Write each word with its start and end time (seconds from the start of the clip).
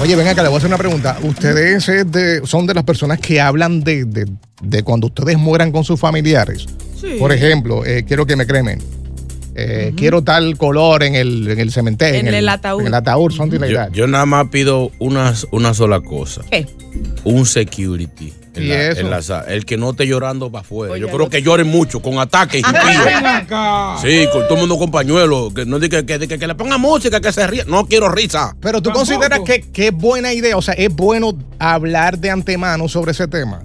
Oye, 0.00 0.14
ven 0.14 0.28
acá, 0.28 0.42
le 0.42 0.48
voy 0.48 0.56
a 0.56 0.58
hacer 0.58 0.68
una 0.68 0.78
pregunta. 0.78 1.18
¿Ustedes 1.22 1.86
de- 2.12 2.40
son 2.46 2.66
de 2.66 2.74
las 2.74 2.84
personas 2.84 3.18
que 3.18 3.40
hablan 3.40 3.80
de, 3.82 4.04
de- 4.04 4.30
de 4.62 4.82
cuando 4.84 5.08
ustedes 5.08 5.36
mueran 5.38 5.72
con 5.72 5.82
sus 5.84 5.98
familiares? 5.98 6.66
Por 7.18 7.32
ejemplo, 7.32 7.84
eh, 7.84 8.04
quiero 8.06 8.26
que 8.26 8.36
me 8.36 8.46
cremen. 8.46 8.80
Eh, 9.60 9.92
Quiero 9.96 10.22
tal 10.22 10.56
color 10.56 11.02
en 11.02 11.16
el, 11.16 11.48
en 11.50 11.58
el 11.58 11.72
cementerio. 11.72 12.20
En 12.20 12.28
el 12.32 12.48
ataúd. 12.48 12.82
En 12.82 12.86
el 12.86 12.94
ataúd, 12.94 13.32
something 13.32 13.58
like 13.58 13.74
Yo, 13.74 13.80
that. 13.80 13.90
yo 13.90 14.06
nada 14.06 14.24
más 14.24 14.46
pido 14.50 14.92
una, 15.00 15.34
una 15.50 15.74
sola 15.74 16.00
cosa. 16.00 16.42
¿Qué? 16.48 16.64
Un 17.24 17.44
security. 17.44 18.32
En 18.58 18.64
¿Y 18.64 18.68
la- 18.68 18.88
eso? 18.90 19.00
en 19.00 19.10
la 19.10 19.22
sa- 19.22 19.44
el 19.48 19.64
que 19.64 19.76
no 19.76 19.90
esté 19.90 20.06
llorando 20.06 20.50
para 20.52 20.62
afuera. 20.62 20.92
Oye, 20.94 21.00
Yo 21.02 21.08
creo 21.08 21.28
que 21.30 21.42
lloren 21.42 21.66
mucho, 21.68 22.00
con 22.00 22.18
ataques 22.18 22.62
y. 22.62 22.64
Sí, 24.02 24.26
con 24.32 24.42
todo 24.42 24.54
el 24.54 24.60
mundo 24.60 24.78
con 24.78 24.90
pañuelos. 24.90 25.52
Que, 25.54 25.64
no 25.66 25.78
diga 25.78 26.04
que, 26.04 26.18
que, 26.18 26.38
que 26.38 26.46
le 26.46 26.54
ponga 26.54 26.78
música, 26.78 27.20
que 27.20 27.32
se 27.32 27.46
ría. 27.46 27.64
No 27.66 27.86
quiero 27.86 28.08
risa. 28.10 28.54
Pero 28.60 28.80
tú 28.82 28.90
consideras 28.90 29.40
que, 29.44 29.60
que 29.62 29.88
es 29.88 29.92
buena 29.92 30.32
idea, 30.32 30.56
o 30.56 30.62
sea, 30.62 30.74
es 30.74 30.94
bueno 30.94 31.36
hablar 31.58 32.18
de 32.18 32.30
antemano 32.30 32.88
sobre 32.88 33.12
ese 33.12 33.26
tema. 33.28 33.62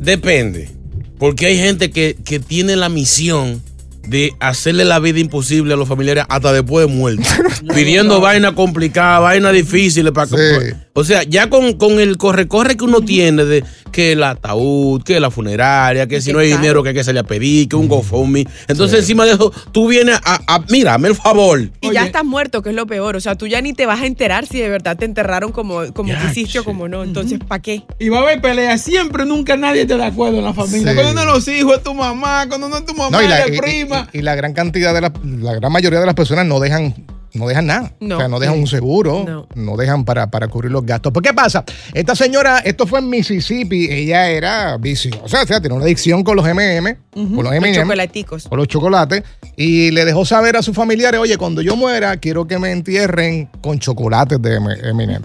Depende. 0.00 0.70
Porque 1.18 1.46
hay 1.46 1.58
gente 1.58 1.90
que, 1.90 2.16
que 2.24 2.40
tiene 2.40 2.76
la 2.76 2.88
misión 2.88 3.62
de 4.08 4.32
hacerle 4.40 4.86
la 4.86 4.98
vida 4.98 5.18
imposible 5.20 5.74
a 5.74 5.76
los 5.76 5.86
familiares 5.86 6.24
hasta 6.28 6.52
después 6.54 6.86
de 6.88 6.92
muerto. 6.94 7.22
pidiendo 7.74 8.20
vainas 8.20 8.52
complicadas, 8.54 9.20
vainas 9.20 9.52
difíciles 9.52 10.12
para 10.12 10.26
que. 10.30 10.36
Sí. 10.36 10.76
O 10.94 11.04
sea, 11.04 11.22
ya 11.24 11.50
con, 11.50 11.74
con 11.74 12.00
el 12.00 12.16
corre-corre 12.16 12.76
que 12.78 12.84
uno 12.84 13.02
tiene 13.02 13.44
de 13.44 13.62
que 13.90 14.12
el 14.12 14.22
ataúd, 14.22 15.02
que 15.02 15.20
la 15.20 15.30
funeraria, 15.30 16.06
que 16.06 16.20
si 16.20 16.32
no 16.32 16.38
hay 16.38 16.50
caro. 16.50 16.60
dinero 16.62 16.82
que 16.82 16.88
hay 16.90 16.94
que 16.94 17.04
salir 17.04 17.18
a 17.20 17.24
pedir, 17.24 17.68
que 17.68 17.76
un 17.76 17.88
GoFundMe. 17.88 18.46
Entonces, 18.68 19.00
encima 19.00 19.24
de 19.24 19.32
eso, 19.32 19.52
tú 19.72 19.88
vienes 19.88 20.18
a, 20.24 20.40
a 20.46 20.64
mira, 20.68 20.94
hazme 20.94 21.08
el 21.08 21.14
favor. 21.14 21.70
Y 21.80 21.92
ya 21.92 22.04
estás 22.06 22.24
muerto, 22.24 22.62
que 22.62 22.70
es 22.70 22.74
lo 22.76 22.86
peor. 22.86 23.16
O 23.16 23.20
sea, 23.20 23.34
tú 23.36 23.46
ya 23.46 23.60
ni 23.60 23.72
te 23.72 23.86
vas 23.86 24.00
a 24.00 24.06
enterar 24.06 24.46
si 24.46 24.58
de 24.58 24.68
verdad 24.68 24.96
te 24.96 25.04
enterraron 25.04 25.52
como, 25.52 25.92
como 25.92 26.10
Ya, 26.10 26.20
quisiste 26.26 26.58
o 26.60 26.64
como 26.64 26.88
no. 26.88 27.02
Entonces, 27.04 27.38
¿para 27.46 27.60
qué? 27.62 27.82
Y 27.98 28.08
va 28.08 28.18
a 28.18 28.22
haber 28.22 28.40
peleas. 28.40 28.80
Siempre, 28.80 29.24
nunca 29.26 29.56
nadie 29.56 29.82
está 29.82 29.96
de 29.96 30.04
acuerdo 30.04 30.38
en 30.38 30.44
la 30.44 30.54
familia. 30.54 30.92
Sí. 30.92 30.94
Cuando 30.94 31.14
no 31.14 31.20
es 31.20 31.26
los 31.26 31.48
hijos, 31.48 31.76
es 31.78 31.82
tu 31.82 31.94
mamá. 31.94 32.46
Cuando 32.48 32.68
no 32.68 32.76
es 32.78 32.86
tu 32.86 32.94
mamá, 32.94 33.10
No, 33.18 33.22
y 33.22 33.28
la, 33.28 33.40
es 33.44 33.54
y- 33.56 33.58
prima. 33.60 34.08
y- 34.12 34.18
y 34.18 34.22
la 34.22 34.34
gran 34.34 34.52
cantidad 34.52 34.94
de 34.94 35.00
la, 35.00 35.12
la 35.24 35.54
gran 35.54 35.72
mayoría 35.72 36.00
de 36.00 36.06
las 36.06 36.14
personas 36.14 36.46
no 36.46 36.60
dejan, 36.60 36.94
no 37.34 37.46
dejan 37.46 37.66
nada. 37.66 37.92
No. 38.00 38.16
O 38.16 38.18
sea, 38.18 38.28
no 38.28 38.38
dejan 38.40 38.58
un 38.58 38.66
seguro, 38.66 39.24
no, 39.26 39.46
No. 39.54 39.76
dejan 39.76 40.04
para, 40.04 40.30
para 40.30 40.48
cubrir 40.48 40.70
los 40.72 40.84
gastos. 40.84 41.12
¿Por 41.12 41.22
qué 41.22 41.32
pasa? 41.32 41.64
Esta 41.94 42.14
señora, 42.14 42.58
esto 42.58 42.86
fue 42.86 42.98
en 43.00 43.08
Mississippi, 43.08 43.88
ella 43.90 44.28
era 44.30 44.76
viciosa, 44.76 45.42
o 45.42 45.46
sea, 45.46 45.60
tenía 45.60 45.76
una 45.76 45.84
adicción 45.84 46.22
con 46.24 46.36
los 46.36 46.44
MM, 46.46 46.96
con 47.12 47.36
los 47.36 47.44
Los 47.44 47.54
M&M, 47.54 47.74
chocolaticos. 47.76 48.48
con 48.48 48.58
los 48.58 48.68
chocolates, 48.68 49.22
y 49.56 49.90
le 49.90 50.04
dejó 50.04 50.24
saber 50.24 50.56
a 50.56 50.62
sus 50.62 50.74
familiares, 50.74 51.20
oye, 51.20 51.36
cuando 51.36 51.62
yo 51.62 51.76
muera, 51.76 52.16
quiero 52.18 52.46
que 52.46 52.58
me 52.58 52.72
entierren 52.72 53.48
con 53.60 53.78
chocolates 53.78 54.40
de 54.40 54.56
M&M. 54.56 55.20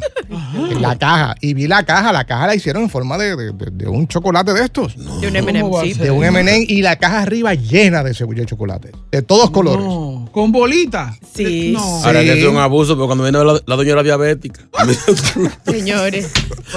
en 0.69 0.81
la 0.81 0.97
caja. 0.97 1.35
Y 1.41 1.53
vi 1.53 1.67
la 1.67 1.83
caja, 1.83 2.11
la 2.11 2.25
caja 2.25 2.47
la 2.47 2.55
hicieron 2.55 2.83
en 2.83 2.89
forma 2.89 3.17
de, 3.17 3.35
de- 3.35 3.51
de- 3.51 3.71
de 3.71 3.87
un 3.87 4.07
chocolate 4.07 4.53
de 4.53 4.63
estos. 4.63 4.95
De 5.21 5.27
un 5.27 5.35
M&M, 5.35 5.69
sí. 5.83 5.93
De 5.93 6.11
un 6.11 6.23
M&M 6.23 6.65
y 6.67 6.81
la 6.81 6.95
caja 6.97 7.21
arriba 7.21 7.53
llena 7.53 8.03
de 8.03 8.13
cebolla 8.13 8.41
de 8.41 8.45
chocolate. 8.47 8.91
De 9.11 9.21
todos 9.21 9.51
colores. 9.51 9.85
Con 10.35 10.51
bolita. 10.51 11.17
Sí. 11.33 11.71
No. 11.73 11.79
Ahora 12.03 12.19
Sí. 12.19 12.25
que 12.27 12.41
es 12.41 12.45
un 12.45 12.57
abuso, 12.57 12.95
pero 12.95 13.05
cuando 13.05 13.23
viene 13.23 13.37
la, 13.41 13.53
la 13.65 13.75
doña 13.77 13.93
era 13.93 14.03
diabética. 14.03 14.67
Señores. 15.65 16.29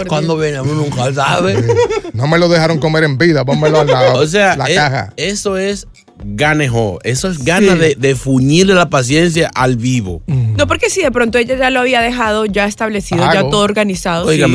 cuando 0.06 0.34
Dios. 0.38 0.42
viene, 0.46 0.60
uno 0.60 0.74
nunca 0.82 1.12
sabe. 1.12 1.56
No 2.12 2.28
me 2.28 2.38
lo 2.38 2.48
dejaron 2.48 2.78
comer 2.78 3.02
en 3.02 3.18
vida, 3.18 3.44
pónmelo 3.44 3.80
al 3.80 3.88
lado. 3.88 4.20
O 4.20 4.26
sea, 4.28 4.56
la 4.56 4.66
es- 4.66 4.76
caja. 4.76 5.12
eso 5.16 5.56
es 5.56 5.88
ganejo. 6.24 6.98
Eso 7.02 7.28
es 7.28 7.44
ganas 7.44 7.78
de, 7.80 7.96
de 7.98 8.14
fuñirle 8.14 8.74
la 8.74 8.90
paciencia 8.90 9.50
al 9.54 9.76
vivo. 9.76 10.22
No, 10.28 10.66
porque 10.68 10.88
si 10.88 11.02
de 11.02 11.10
pronto 11.10 11.38
ella 11.38 11.56
ya 11.56 11.70
lo 11.70 11.80
había 11.80 12.00
dejado 12.00 12.46
ya 12.46 12.66
establecido, 12.66 13.24
ya 13.32 13.40
todo 13.50 13.62
organizado. 13.64 14.30
sí, 14.30 14.38
debe- 14.38 14.46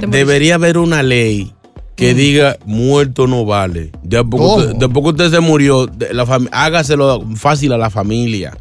morir. 0.00 0.08
debería 0.08 0.54
haber 0.56 0.76
una 0.78 1.02
ley 1.04 1.52
que 2.00 2.14
diga 2.14 2.56
muerto 2.66 3.26
no 3.26 3.44
vale. 3.44 3.92
Porque 4.02 4.26
¿Cómo? 4.30 4.54
usted, 4.56 4.74
después 4.76 5.04
que 5.04 5.10
usted 5.10 5.30
se 5.30 5.40
murió, 5.40 5.86
de- 5.86 6.12
la 6.14 6.24
fami- 6.26 6.48
hágaselo 6.50 7.24
fácil 7.36 7.72
a 7.72 7.78
la 7.78 7.90
familia. 7.90 8.56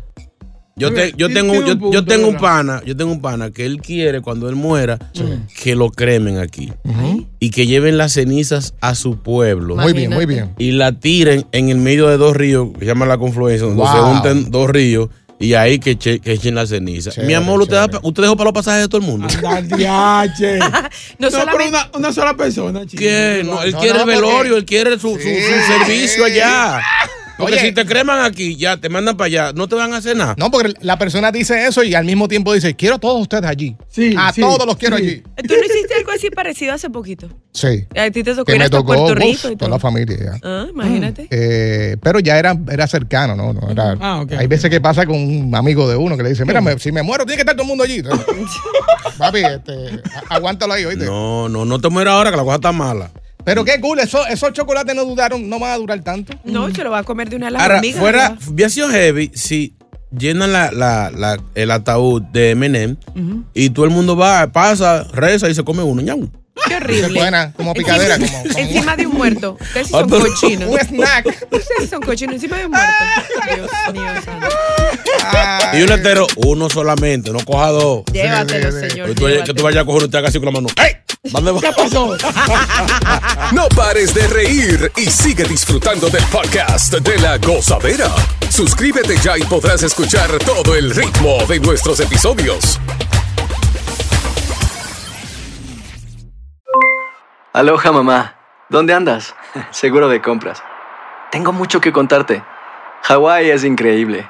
Yo, 0.76 0.94
te- 0.94 1.14
yo 1.18 1.28
tengo, 1.28 1.54
yo, 1.92 2.06
tengo 2.06 2.30
un 2.30 2.38
pana, 2.38 2.82
yo 2.86 2.96
tengo 2.96 3.12
un 3.12 3.20
pana 3.20 3.52
que 3.52 3.66
él 3.66 3.82
quiere 3.82 4.22
cuando 4.22 4.48
él 4.48 4.56
muera 4.56 4.98
que 5.62 5.76
lo 5.76 5.92
cremen 5.92 6.38
aquí 6.38 6.72
y 7.40 7.50
que 7.50 7.68
lleven 7.68 7.98
las 7.98 8.14
cenizas 8.14 8.76
a 8.80 8.96
su 8.96 9.18
pueblo. 9.18 9.76
Muy 9.76 9.92
bien, 9.92 10.10
muy 10.14 10.26
bien. 10.26 10.52
y 10.58 10.72
la 10.72 10.94
tiren 10.94 11.46
en 11.52 11.68
el 11.68 11.80
medio 11.80 12.08
de 12.08 12.16
dos 12.16 12.34
ríos, 12.38 12.70
que 12.76 12.80
se 12.80 12.86
llama 12.86 13.06
la 13.06 13.18
confluencia, 13.18 13.68
donde 13.68 13.84
Wow. 13.84 13.92
se 13.92 14.00
junten 14.00 14.52
dos 14.52 14.70
ríos 14.70 15.10
y 15.40 15.54
ahí 15.54 15.80
que, 15.80 15.98
eche- 15.98 16.20
que 16.22 16.34
echen 16.34 16.54
la 16.56 16.68
ceniza. 16.68 17.12
Chévere, 17.12 17.28
Mi 17.28 17.34
amor, 17.34 17.62
usted, 17.62 17.76
da- 17.76 18.00
usted 18.04 18.24
dejó 18.24 18.36
para 18.36 18.46
los 18.50 18.54
pasajes 18.54 18.82
de 18.82 18.88
todo 18.90 19.00
el 19.02 19.08
mundo. 19.08 19.28
Diache. 19.78 20.60
No, 21.20 21.30
No, 21.30 21.32
solamente. 21.32 21.70
una, 21.70 21.90
una 21.94 22.14
sola 22.14 22.36
persona, 22.36 22.86
chico. 22.86 23.00
¿Qué? 23.02 23.42
No, 23.46 23.62
él 23.64 23.72
No, 23.74 23.80
quiere 23.80 23.94
no, 24.00 24.00
el 24.00 24.06
porque- 24.06 24.16
velorio, 24.16 24.58
él 24.58 24.66
quiere 24.66 24.92
su, 25.00 25.10
su- 25.16 25.20
servicio 25.20 26.26
allá. 26.26 26.82
Porque 27.40 27.54
Oye. 27.56 27.68
si 27.68 27.72
te 27.72 27.86
creman 27.86 28.26
aquí, 28.26 28.58
ya 28.58 28.76
te 28.78 28.90
mandan 28.90 29.16
para 29.16 29.28
allá, 29.28 29.54
no 29.56 29.68
te 29.70 29.76
van 29.76 29.94
a 29.94 29.98
hacer 29.98 30.16
nada. 30.18 30.36
No, 30.38 30.52
porque 30.52 30.74
la 30.82 30.98
persona 31.00 31.32
dice 31.32 31.66
eso 31.68 31.84
y 31.84 31.96
al 31.96 32.04
mismo 32.04 32.28
tiempo 32.28 32.54
dice, 32.54 32.76
quiero 32.76 32.96
a 32.96 33.00
todos 33.00 33.22
ustedes 33.22 33.46
allí. 33.46 33.78
Sí, 33.88 34.14
a 34.18 34.34
sí, 34.34 34.42
todos 34.42 34.66
los 34.66 34.76
quiero 34.76 34.98
sí. 34.98 35.04
allí. 35.04 35.24
¿Tú 35.48 35.54
no 35.56 35.64
hiciste 35.66 35.94
algo 35.98 36.12
así 36.12 36.30
parecido 36.30 36.74
hace 36.74 36.90
poquito? 36.90 37.30
Sí. 37.54 37.86
A 37.98 38.12
ti 38.12 38.24
te 38.24 38.32
tocó 38.36 38.44
Que 38.44 38.60
me 38.60 38.70
tocó 38.70 38.88
Puerto 38.88 39.06
uf, 39.14 39.18
Rico 39.18 39.48
y 39.52 39.56
toda 39.56 39.58
todo. 39.58 39.70
la 39.70 39.80
familia 39.80 40.18
ya. 40.18 40.40
Ah, 40.44 40.68
imagínate. 40.70 41.28
Eh, 41.32 41.96
pero 42.04 42.20
ya 42.20 42.38
era, 42.38 42.58
era 42.70 42.86
cercano, 42.88 43.36
¿no? 43.36 43.54
no 43.54 43.70
era, 43.72 43.96
Ah, 44.02 44.20
ok, 44.22 44.34
hay 44.34 44.48
veces 44.48 44.70
que 44.70 44.82
pasa 44.82 45.06
con 45.06 45.16
un 45.16 45.56
amigo 45.56 45.90
de 45.90 45.96
uno 45.96 46.18
que 46.18 46.24
le 46.24 46.30
dice, 46.30 46.44
mira, 46.46 46.60
me- 46.62 46.78
si 46.78 46.92
me 46.92 47.04
muero, 47.04 47.26
tiene 47.26 47.38
que 47.38 47.42
estar 47.44 47.56
todo 47.56 47.64
el 47.64 47.70
mundo 47.70 47.86
allí. 47.86 48.04
Papi, 49.18 49.40
este, 49.40 50.02
aguántalo 50.30 50.74
ahí, 50.74 50.86
oíste. 50.86 51.06
No, 51.06 51.50
no, 51.50 51.66
no 51.66 51.80
te 51.80 51.90
mueras 51.90 52.14
ahora 52.16 52.32
que 52.32 52.38
la 52.38 52.44
cosa 52.44 52.56
está 52.56 52.72
mala. 52.72 53.12
Pero 53.44 53.64
qué 53.66 53.80
cool, 53.80 54.00
eso- 54.00 54.26
esos 54.28 54.54
chocolates 54.54 54.94
no 54.96 55.06
duraron, 55.06 55.48
no 55.50 55.60
van 55.60 55.72
a 55.72 55.78
durar 55.78 56.02
tanto. 56.02 56.34
No, 56.44 56.70
se 56.74 56.84
lo 56.84 56.92
va 56.92 57.00
a 57.00 57.04
comer 57.04 57.30
de 57.30 57.38
una 57.38 57.48
de 57.48 57.52
las 57.54 57.62
Ahora, 57.62 57.76
hormigas. 57.78 58.00
fuera, 58.00 58.30
¿verdad? 58.30 58.48
hubiera 58.48 58.70
sido 58.70 58.90
heavy 58.90 59.32
si 59.34 59.74
llenan 60.18 60.52
la, 60.52 60.72
la- 60.72 61.10
la- 61.12 61.40
el 61.56 61.72
ataúd 61.72 62.22
de 62.22 62.52
M&M 62.52 62.96
y 63.54 63.70
todo 63.70 63.86
el 63.86 63.92
mundo 63.92 64.16
va, 64.16 64.48
pasa, 64.52 65.06
reza 65.14 65.50
y 65.50 65.56
se 65.56 65.64
come 65.64 65.84
uno. 65.84 66.02
ñau. 66.02 66.30
Qué 66.68 66.72
Se 66.72 66.76
horrible. 66.76 67.20
buena, 67.22 67.54
como 67.54 67.74
picadera, 67.74 68.16
Encima, 68.16 68.32
como, 68.42 68.44
como 68.54 68.60
encima 68.60 68.96
de 68.98 69.08
un 69.08 69.14
muerto. 69.16 69.58
Ustedes 69.62 69.88
Ah, 69.88 70.00
son 70.00 70.10
cochinos. 70.10 70.70
un 70.72 70.78
snack. 70.80 71.26
Ustedes 71.52 71.90
son 71.90 72.02
cochinos 72.02 72.36
encima 72.36 72.58
de 72.58 72.66
un 72.66 72.72
muerto. 72.72 72.94
Dios 73.56 73.94
mío, 73.94 74.22
santo. 74.26 74.48
Y 75.74 75.82
un 75.84 75.92
hetero, 75.92 76.26
uno 76.38 76.70
solamente, 76.70 77.32
no 77.32 77.40
coja 77.46 77.68
dos. 77.70 78.04
Llévatelo, 78.12 78.72
señor. 78.72 79.08
Que 79.10 79.16
tú, 79.16 79.24
vayas- 79.24 79.44
que 79.44 79.54
tú 79.54 79.64
vayas 79.64 79.84
a 79.84 79.86
coger 79.86 80.10
hagas 80.16 80.30
así 80.30 80.40
con 80.40 80.46
la 80.48 80.52
mano. 80.52 80.68
¡Ey! 80.84 80.98
¿Dónde 81.32 81.52
va? 81.52 81.60
¿Qué 81.62 81.72
pasó? 81.76 82.16
No 83.52 83.68
pares 83.70 84.14
de 84.14 84.28
reír 84.28 84.92
y 84.96 85.06
sigue 85.08 85.44
disfrutando 85.44 86.10
del 86.10 86.24
podcast 86.26 86.94
de 86.94 87.18
la 87.20 87.38
gozadera. 87.38 88.10
Suscríbete 88.50 89.18
ya 89.18 89.38
y 89.38 89.44
podrás 89.44 89.82
escuchar 89.84 90.30
todo 90.46 90.76
el 90.76 90.92
ritmo 90.96 91.38
de 91.48 91.60
nuestros 91.60 92.00
episodios. 92.00 92.80
Aloha 97.54 97.92
mamá, 97.92 98.36
¿dónde 98.70 98.94
andas? 98.94 99.36
Seguro 99.72 100.08
de 100.10 100.22
compras. 100.22 100.62
Tengo 101.32 101.52
mucho 101.52 101.82
que 101.82 101.92
contarte. 101.92 102.44
Hawái 103.04 103.50
es 103.50 103.64
increíble. 103.64 104.30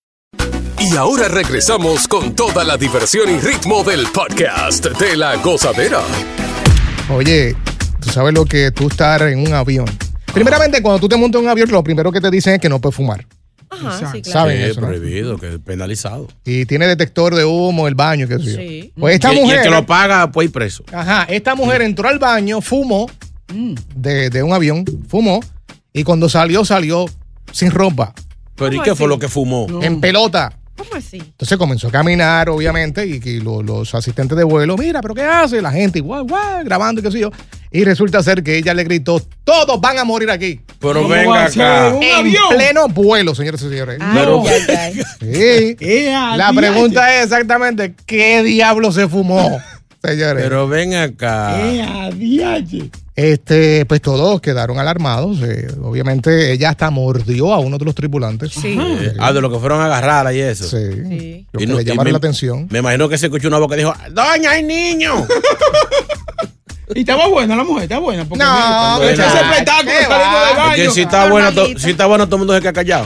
Y 0.91 0.95
ahora 0.95 1.27
regresamos 1.27 2.07
con 2.07 2.35
toda 2.35 2.63
la 2.63 2.75
diversión 2.77 3.29
y 3.29 3.39
ritmo 3.39 3.83
del 3.83 4.05
podcast 4.13 4.85
de 4.99 5.15
la 5.15 5.35
gozadera. 5.37 6.01
Oye, 7.09 7.55
tú 7.99 8.09
sabes 8.09 8.33
lo 8.33 8.45
que 8.45 8.71
tú 8.71 8.87
estar 8.87 9.21
en 9.23 9.39
un 9.39 9.53
avión. 9.53 9.85
Primeramente, 10.33 10.81
cuando 10.81 10.99
tú 10.99 11.07
te 11.07 11.15
montas 11.15 11.39
en 11.39 11.45
un 11.45 11.51
avión, 11.51 11.69
lo 11.71 11.83
primero 11.83 12.11
que 12.11 12.19
te 12.19 12.29
dicen 12.29 12.55
es 12.55 12.59
que 12.61 12.69
no 12.69 12.79
puedes 12.79 12.95
fumar. 12.95 13.25
Ajá, 13.69 14.11
sí, 14.11 14.21
claro. 14.21 14.39
¿Saben 14.41 14.57
Que 14.57 14.63
es 14.65 14.71
eso? 14.71 14.81
no? 14.81 14.87
prohibido, 14.87 15.37
que 15.37 15.53
es 15.53 15.59
penalizado. 15.59 16.27
Y 16.43 16.65
tiene 16.65 16.87
detector 16.87 17.35
de 17.35 17.45
humo, 17.45 17.87
el 17.87 17.95
baño, 17.95 18.27
qué 18.27 18.37
sé 18.39 18.43
yo. 18.51 18.57
Sí. 18.57 18.93
Pues 18.99 19.13
esta 19.15 19.31
Y- 19.33 19.37
y 19.37 19.39
el 19.39 19.43
mujer. 19.45 19.61
que 19.63 19.69
lo 19.69 19.85
paga, 19.85 20.29
pues 20.31 20.45
ir 20.47 20.51
preso. 20.51 20.83
Ajá, 20.91 21.23
esta 21.29 21.55
mujer 21.55 21.81
entró 21.83 22.09
al 22.09 22.19
baño, 22.19 22.59
fumó 22.59 23.09
de, 23.95 24.29
de 24.29 24.43
un 24.43 24.51
avión, 24.53 24.83
fumó, 25.07 25.39
y 25.93 26.03
cuando 26.03 26.27
salió, 26.27 26.65
salió 26.65 27.05
sin 27.53 27.71
ropa, 27.71 28.13
Pero 28.55 28.67
¿y 28.73 28.77
¿Cómo 28.77 28.83
qué 28.83 28.95
fue 28.95 29.07
lo 29.07 29.17
que 29.19 29.27
fumó? 29.29 29.67
en 29.81 29.99
pelota. 30.01 30.57
¿Cómo 30.83 30.95
así? 30.95 31.17
Entonces 31.17 31.57
comenzó 31.57 31.87
a 31.87 31.91
caminar, 31.91 32.49
obviamente, 32.49 33.05
y, 33.05 33.19
que 33.19 33.39
lo- 33.39 33.61
los 33.61 33.93
asistentes 33.93 34.37
de 34.37 34.43
vuelo, 34.43 34.75
mira, 34.77 35.01
pero 35.01 35.13
¿qué 35.13 35.23
hace? 35.23 35.61
La 35.61 35.71
gente, 35.71 35.99
guau, 35.99 36.25
guau, 36.27 36.63
grabando 36.63 37.01
y 37.01 37.03
qué 37.03 37.11
sé 37.11 37.19
yo. 37.19 37.29
Y 37.71 37.83
resulta 37.85 38.21
ser 38.23 38.43
que 38.43 38.57
ella 38.57 38.73
le 38.73 38.83
gritó, 38.83 39.21
todos 39.43 39.79
van 39.79 39.97
a 39.97 40.03
morir 40.03 40.29
aquí. 40.29 40.59
Pero 40.79 40.95
¿Cómo 41.03 41.09
va 41.09 41.15
venga 41.15 41.45
acá. 41.45 41.93
Un 41.95 42.03
en 42.03 42.15
avión. 42.15 42.43
pleno 42.49 42.87
vuelo, 42.89 43.33
señores 43.35 43.61
y 43.61 43.69
señores. 43.69 43.97
Pero- 44.13 44.43
ay, 44.47 44.75
ay. 44.77 45.01
Sí. 45.19 45.75
La 46.37 46.51
pregunta 46.53 47.15
es 47.17 47.25
exactamente, 47.25 47.93
¿qué 48.05 48.43
diablo 48.43 48.91
se 48.91 49.07
fumó? 49.07 49.61
Señores. 50.03 50.41
Pero 50.43 50.67
ven 50.67 50.95
acá. 50.95 51.59
Este, 53.15 53.85
pues 53.85 54.01
todos 54.01 54.39
quedaron 54.41 54.79
alarmados. 54.79 55.37
eh, 55.41 55.67
obviamente 55.83 56.51
ella 56.53 56.69
hasta 56.69 56.89
mordió 56.89 57.53
a 57.53 57.59
uno 57.59 57.77
de 57.77 57.85
los 57.85 57.93
tripulantes. 57.93 58.53
Sí. 58.53 58.77
Eh, 58.79 59.13
ah, 59.19 59.33
de 59.33 59.41
lo 59.41 59.51
que 59.51 59.59
fueron 59.59 59.81
a 59.81 59.85
agarrar 59.85 60.33
y 60.33 60.39
eso. 60.39 60.63
Sí. 60.65 60.77
Sí. 61.09 61.47
Lo 61.51 61.59
Y 61.59 61.65
que 61.65 61.67
no- 61.71 61.75
le 61.77 61.81
y 61.81 61.85
llamaron 61.85 62.05
me- 62.05 62.11
la 62.13 62.17
atención. 62.17 62.67
Me 62.71 62.79
imagino 62.79 63.09
que 63.09 63.17
se 63.17 63.25
escuchó 63.27 63.47
una 63.49 63.57
voz 63.59 63.69
que 63.69 63.77
dijo, 63.77 63.93
¡Doña, 64.11 64.51
hay 64.51 64.63
niños! 64.63 65.27
Y 66.93 66.99
estaba 67.01 67.25
buena 67.29 67.55
la 67.55 67.63
mujer, 67.63 67.83
está 67.83 67.99
buena. 67.99 68.25
Porque 68.25 68.43
No, 68.43 68.99
mira, 68.99 69.07
que 69.07 69.13
ese 69.13 69.23
espectáculo 69.23 69.91
saliendo 70.09 70.39
del 70.41 70.49
Es 70.51 70.57
baño. 70.57 70.75
que 70.75 70.89
si 70.91 71.01
está 71.03 71.29
buena, 71.29 71.51
to- 71.53 71.79
si 71.79 71.89
está 71.91 72.05
buena, 72.05 72.25
todo 72.25 72.35
el 72.35 72.39
mundo 72.39 72.53
se 72.53 72.59
queda 72.59 72.73
callado. 72.73 73.05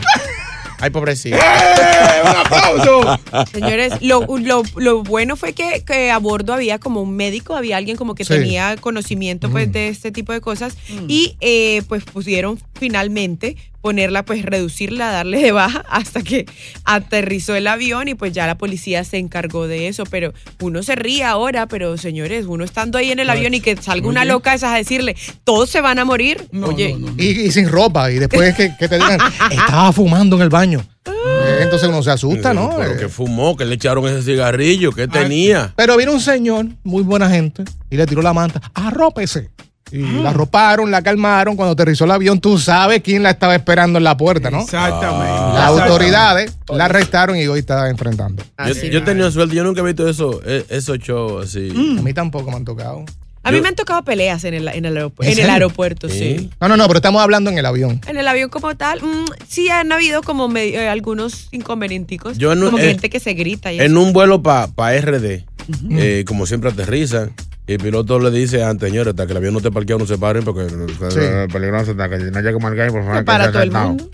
Ay, 0.79 0.89
pobrecito. 0.89 1.37
¡Eh! 1.37 2.21
¡Un 2.23 2.27
aplauso! 2.35 3.19
Señores, 3.51 3.93
lo, 4.01 4.25
lo, 4.39 4.63
lo 4.75 5.03
bueno 5.03 5.35
fue 5.35 5.53
que, 5.53 5.83
que 5.85 6.11
a 6.11 6.17
bordo 6.19 6.53
había 6.53 6.79
como 6.79 7.01
un 7.01 7.15
médico, 7.15 7.55
había 7.55 7.77
alguien 7.77 7.97
como 7.97 8.13
que 8.15 8.25
Sí. 8.25 8.33
tenía 8.33 8.75
conocimiento 8.77 9.49
pues 9.51 9.71
de 9.71 9.87
este 9.89 10.11
tipo 10.11 10.33
de 10.33 10.41
cosas 10.41 10.75
y 11.07 11.37
eh, 11.41 11.83
pues 11.87 12.03
pudieron 12.03 12.59
finalmente 12.77 13.55
ponerla, 13.81 14.25
pues 14.25 14.43
reducirla, 14.43 15.11
darle 15.11 15.39
de 15.39 15.51
baja 15.51 15.85
hasta 15.89 16.23
que 16.23 16.45
aterrizó 16.85 17.55
el 17.55 17.67
avión 17.67 18.07
y 18.07 18.15
pues 18.15 18.33
ya 18.33 18.47
la 18.47 18.57
policía 18.57 19.03
se 19.03 19.17
encargó 19.17 19.67
de 19.67 19.87
eso, 19.87 20.05
pero 20.09 20.33
uno 20.59 20.81
se 20.81 20.95
ríe 20.95 21.23
ahora, 21.23 21.67
pero 21.67 21.95
señores, 21.97 22.45
uno 22.47 22.63
estando 22.63 22.97
ahí 22.97 23.11
en 23.11 23.19
el 23.19 23.29
avión 23.29 23.53
y 23.53 23.61
que 23.61 23.77
salga 23.77 24.07
una 24.07 24.25
loca 24.25 24.53
esas 24.53 24.73
a 24.73 24.77
decirle, 24.77 25.15
todos 25.43 25.69
se 25.69 25.81
van 25.81 25.99
a 25.99 26.05
morir, 26.05 26.47
No, 26.51 26.67
oye, 26.67 26.95
no, 26.97 27.11
no. 27.11 27.13
Y, 27.17 27.41
y 27.41 27.51
sin 27.51 27.69
ropa. 27.69 28.11
Y 28.11 28.15
después 28.19 28.55
que, 28.55 28.75
que 28.77 28.87
te 28.87 28.95
digan, 28.95 29.19
estaba 29.51 29.91
fumando 29.93 30.35
en 30.35 30.41
el 30.41 30.49
baño. 30.49 30.83
Eh, 31.07 31.59
Entonces 31.61 31.87
uno 31.87 32.01
se 32.01 32.09
asusta, 32.09 32.53
¿no? 32.53 32.71
Pero 32.77 32.93
Eh, 32.93 32.97
que 32.97 33.07
fumó, 33.09 33.55
que 33.55 33.65
le 33.65 33.75
echaron 33.75 34.07
ese 34.07 34.23
cigarrillo, 34.23 34.91
que 34.91 35.07
tenía. 35.07 35.73
Pero 35.75 35.95
vino 35.95 36.11
un 36.11 36.19
señor, 36.21 36.65
muy 36.83 37.03
buena 37.03 37.29
gente, 37.29 37.63
y 37.91 37.97
le 37.97 38.07
tiró 38.07 38.23
la 38.23 38.33
manta, 38.33 38.61
arrópese. 38.73 39.49
Y 39.91 40.01
la 40.01 40.31
arroparon, 40.31 40.89
la 40.91 41.01
calmaron. 41.03 41.55
Cuando 41.55 41.73
aterrizó 41.73 42.05
el 42.05 42.11
avión, 42.11 42.39
tú 42.41 42.57
sabes 42.57 43.01
quién 43.03 43.21
la 43.23 43.29
estaba 43.29 43.55
esperando 43.55 43.97
en 43.99 44.03
la 44.03 44.17
puerta, 44.17 44.49
¿no? 44.49 44.61
Exactamente. 44.61 45.25
Las 45.25 45.47
Exactamente. 45.53 45.83
autoridades 45.89 46.57
la 46.69 46.85
arrestaron 46.85 47.37
y 47.37 47.45
hoy 47.47 47.59
está 47.59 47.89
enfrentando. 47.89 48.43
Yo, 48.43 48.49
así 48.57 48.89
yo 48.89 49.03
tenía 49.03 49.29
suerte, 49.31 49.55
yo 49.55 49.63
nunca 49.63 49.81
he 49.81 49.83
visto 49.83 50.09
eso, 50.09 50.41
e- 50.45 50.65
esos 50.69 50.97
shows 50.99 51.45
así. 51.45 51.69
A 51.99 52.01
mí 52.01 52.13
tampoco 52.13 52.49
me 52.49 52.57
han 52.57 52.65
tocado. 52.65 53.05
A 53.43 53.51
mí 53.51 53.57
Yo- 53.57 53.61
me 53.61 53.69
han 53.69 53.75
tocado 53.75 54.03
peleas 54.03 54.43
en 54.43 54.55
el, 54.55 54.67
en 54.69 54.85
el, 54.85 54.97
aeropu- 54.97 55.23
¿En 55.23 55.33
en 55.33 55.39
el 55.45 55.49
aeropuerto, 55.51 56.09
Sí. 56.09 56.17
sí. 56.39 56.49
No, 56.59 56.67
no, 56.67 56.77
no, 56.77 56.87
pero 56.87 56.97
estamos 56.97 57.21
hablando 57.21 57.51
en 57.51 57.59
el 57.59 57.65
avión. 57.67 58.01
En 58.07 58.17
el 58.17 58.27
avión 58.27 58.49
como 58.49 58.75
tal, 58.75 59.03
mm, 59.03 59.25
sí 59.47 59.69
han 59.69 59.91
habido 59.91 60.23
como 60.23 60.47
me- 60.47 60.69
eh, 60.69 60.89
algunos 60.89 61.47
inconvenienticos. 61.51 62.39
Yo 62.39 62.51
en 62.53 62.59
como 62.61 62.79
eh, 62.79 62.87
gente 62.87 63.11
que 63.11 63.19
se 63.19 63.35
grita 63.35 63.71
y 63.71 63.79
En 63.79 63.91
eso. 63.91 64.01
un 64.01 64.13
vuelo 64.13 64.41
para 64.41 64.65
pa 64.69 64.93
RD, 64.95 65.45
eh, 65.91 66.25
como 66.27 66.47
siempre 66.47 66.71
aterrizan, 66.71 67.33
y 67.67 67.73
el 67.73 67.79
piloto 67.79 68.19
le 68.19 68.31
dice 68.31 68.63
antes, 68.63 68.89
señores, 68.89 69.11
hasta 69.11 69.25
que 69.25 69.31
el 69.31 69.37
avión 69.37 69.53
no 69.53 69.59
esté 69.59 69.71
parqueado, 69.71 69.99
no 69.99 70.05
se 70.05 70.17
paren 70.17 70.43
porque 70.43 70.69
Sí. 70.69 71.19
es 71.19 71.51
peligroso, 71.53 71.91
hasta 71.91 72.09
que 72.09 72.17
no 72.17 72.41
llegue 72.41 72.59
mal 72.59 72.75
por 72.75 73.03
favor. 73.03 73.17
Se 73.17 73.23
para 73.23 73.51
todo 73.51 73.63
el 73.63 73.71
mundo. 73.71 74.09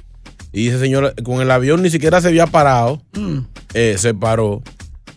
Y 0.54 0.68
ese 0.68 0.80
señor, 0.80 1.14
con 1.24 1.42
el 1.42 1.50
avión 1.52 1.82
ni 1.82 1.90
siquiera 1.90 2.20
se 2.22 2.28
había 2.30 2.48
parado, 2.48 3.02
Mm. 3.14 3.40
eh, 3.74 3.96
se 3.98 4.14
paró, 4.14 4.62